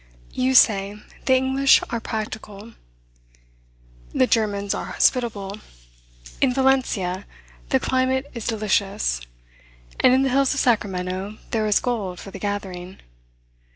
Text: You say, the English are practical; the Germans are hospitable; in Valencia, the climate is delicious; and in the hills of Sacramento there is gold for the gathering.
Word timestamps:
You 0.33 0.55
say, 0.55 0.97
the 1.25 1.35
English 1.35 1.79
are 1.91 1.99
practical; 1.99 2.73
the 4.15 4.25
Germans 4.25 4.73
are 4.73 4.85
hospitable; 4.85 5.59
in 6.41 6.55
Valencia, 6.55 7.27
the 7.69 7.79
climate 7.79 8.25
is 8.33 8.47
delicious; 8.47 9.21
and 9.99 10.11
in 10.11 10.23
the 10.23 10.29
hills 10.29 10.55
of 10.55 10.59
Sacramento 10.59 11.37
there 11.51 11.67
is 11.67 11.79
gold 11.79 12.19
for 12.19 12.31
the 12.31 12.39
gathering. 12.39 12.97